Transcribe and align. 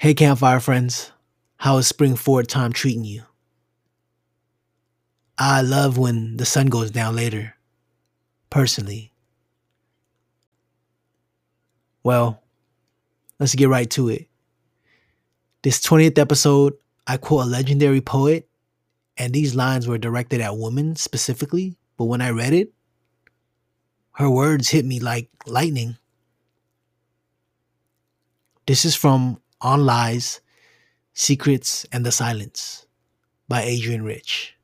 Hey, 0.00 0.14
campfire 0.14 0.60
friends, 0.60 1.12
how 1.58 1.76
is 1.76 1.86
spring 1.86 2.16
forward 2.16 2.48
time 2.48 2.72
treating 2.72 3.04
you? 3.04 3.24
I 5.36 5.60
love 5.60 5.98
when 5.98 6.38
the 6.38 6.46
sun 6.46 6.68
goes 6.68 6.90
down 6.90 7.16
later, 7.16 7.54
personally. 8.48 9.12
Well, 12.02 12.42
let's 13.38 13.54
get 13.54 13.68
right 13.68 13.90
to 13.90 14.08
it. 14.08 14.28
This 15.60 15.82
20th 15.82 16.16
episode, 16.16 16.78
I 17.06 17.18
quote 17.18 17.44
a 17.44 17.50
legendary 17.50 18.00
poet, 18.00 18.48
and 19.18 19.34
these 19.34 19.54
lines 19.54 19.86
were 19.86 19.98
directed 19.98 20.40
at 20.40 20.56
women 20.56 20.96
specifically, 20.96 21.76
but 21.98 22.06
when 22.06 22.22
I 22.22 22.30
read 22.30 22.54
it, 22.54 22.72
her 24.12 24.30
words 24.30 24.70
hit 24.70 24.86
me 24.86 24.98
like 24.98 25.28
lightning. 25.44 25.98
This 28.66 28.86
is 28.86 28.96
from 28.96 29.42
On 29.62 29.84
Lies, 29.84 30.40
Secrets, 31.12 31.84
and 31.92 32.06
the 32.06 32.10
Silence 32.10 32.86
by 33.46 33.62
Adrienne 33.62 34.04
Rich. 34.04 34.54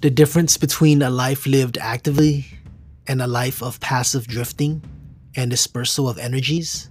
The 0.00 0.10
difference 0.10 0.56
between 0.56 1.00
a 1.00 1.10
life 1.10 1.46
lived 1.46 1.78
actively 1.78 2.46
and 3.06 3.22
a 3.22 3.26
life 3.26 3.62
of 3.62 3.78
passive 3.78 4.26
drifting 4.26 4.82
and 5.36 5.50
dispersal 5.50 6.08
of 6.08 6.18
energies 6.18 6.90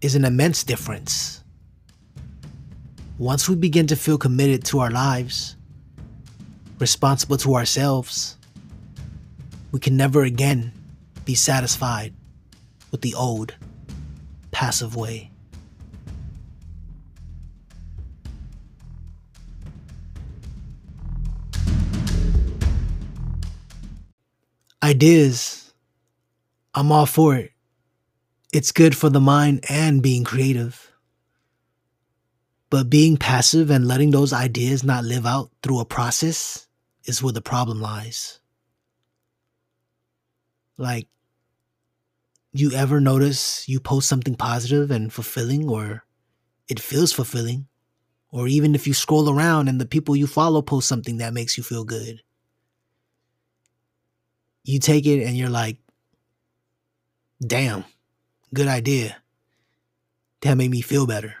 is 0.00 0.16
an 0.16 0.24
immense 0.24 0.64
difference. 0.64 1.44
Once 3.16 3.48
we 3.48 3.54
begin 3.54 3.86
to 3.86 3.96
feel 3.96 4.18
committed 4.18 4.64
to 4.64 4.80
our 4.80 4.90
lives, 4.90 5.56
responsible 6.80 7.36
to 7.36 7.54
ourselves, 7.54 8.36
we 9.74 9.80
can 9.80 9.96
never 9.96 10.22
again 10.22 10.70
be 11.24 11.34
satisfied 11.34 12.14
with 12.92 13.00
the 13.00 13.12
old, 13.12 13.56
passive 14.52 14.94
way. 14.94 15.32
Ideas, 24.80 25.72
I'm 26.72 26.92
all 26.92 27.06
for 27.06 27.34
it. 27.34 27.50
It's 28.52 28.70
good 28.70 28.96
for 28.96 29.08
the 29.10 29.18
mind 29.18 29.64
and 29.68 30.00
being 30.00 30.22
creative. 30.22 30.92
But 32.70 32.88
being 32.88 33.16
passive 33.16 33.72
and 33.72 33.88
letting 33.88 34.12
those 34.12 34.32
ideas 34.32 34.84
not 34.84 35.02
live 35.02 35.26
out 35.26 35.50
through 35.64 35.80
a 35.80 35.84
process 35.84 36.68
is 37.06 37.20
where 37.20 37.32
the 37.32 37.42
problem 37.42 37.80
lies. 37.80 38.38
Like, 40.76 41.08
you 42.52 42.72
ever 42.72 43.00
notice 43.00 43.68
you 43.68 43.80
post 43.80 44.08
something 44.08 44.34
positive 44.34 44.90
and 44.90 45.12
fulfilling, 45.12 45.68
or 45.68 46.04
it 46.68 46.80
feels 46.80 47.12
fulfilling? 47.12 47.66
Or 48.30 48.48
even 48.48 48.74
if 48.74 48.86
you 48.86 48.94
scroll 48.94 49.30
around 49.30 49.68
and 49.68 49.80
the 49.80 49.86
people 49.86 50.16
you 50.16 50.26
follow 50.26 50.62
post 50.62 50.88
something 50.88 51.18
that 51.18 51.34
makes 51.34 51.56
you 51.56 51.64
feel 51.64 51.84
good, 51.84 52.22
you 54.64 54.78
take 54.78 55.06
it 55.06 55.22
and 55.24 55.36
you're 55.36 55.50
like, 55.50 55.78
damn, 57.46 57.84
good 58.54 58.68
idea. 58.68 59.16
That 60.42 60.56
made 60.56 60.70
me 60.70 60.80
feel 60.80 61.06
better. 61.06 61.34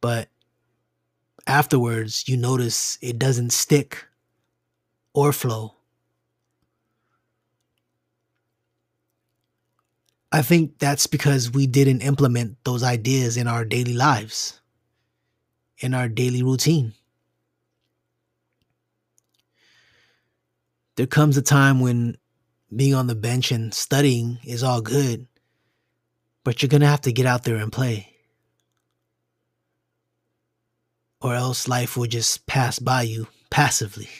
But 0.00 0.28
afterwards, 1.46 2.28
you 2.28 2.36
notice 2.36 2.98
it 3.00 3.18
doesn't 3.18 3.50
stick 3.52 4.04
or 5.14 5.32
flow. 5.32 5.73
I 10.34 10.42
think 10.42 10.80
that's 10.80 11.06
because 11.06 11.52
we 11.52 11.68
didn't 11.68 12.00
implement 12.00 12.56
those 12.64 12.82
ideas 12.82 13.36
in 13.36 13.46
our 13.46 13.64
daily 13.64 13.94
lives, 13.94 14.60
in 15.78 15.94
our 15.94 16.08
daily 16.08 16.42
routine. 16.42 16.92
There 20.96 21.06
comes 21.06 21.36
a 21.36 21.42
time 21.42 21.78
when 21.78 22.16
being 22.74 22.94
on 22.96 23.06
the 23.06 23.14
bench 23.14 23.52
and 23.52 23.72
studying 23.72 24.40
is 24.44 24.64
all 24.64 24.80
good, 24.80 25.28
but 26.42 26.60
you're 26.60 26.68
going 26.68 26.80
to 26.80 26.88
have 26.88 27.02
to 27.02 27.12
get 27.12 27.26
out 27.26 27.44
there 27.44 27.54
and 27.54 27.70
play. 27.70 28.12
Or 31.20 31.36
else 31.36 31.68
life 31.68 31.96
will 31.96 32.08
just 32.08 32.44
pass 32.48 32.80
by 32.80 33.02
you 33.02 33.28
passively. 33.50 34.10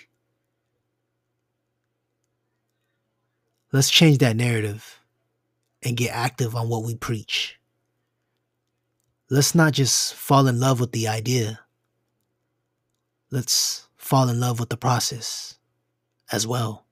Let's 3.73 3.91
change 3.91 4.19
that 4.19 4.37
narrative 4.37 5.01
and 5.85 5.97
get 5.97 6.11
active 6.11 6.57
on 6.57 6.69
what 6.69 6.85
we 6.85 6.95
preach. 6.95 7.59
Let's 9.31 9.55
not 9.55 9.73
just 9.73 10.15
fall 10.15 10.47
in 10.47 10.61
love 10.61 10.81
with 10.81 10.93
the 10.93 11.09
idea. 11.09 11.61
Let's 13.31 13.89
fall 13.97 14.29
in 14.29 14.41
love 14.41 14.61
with 14.61 14.69
the 14.69 14.77
process 14.77 15.59
as 16.31 16.47
well. 16.47 16.85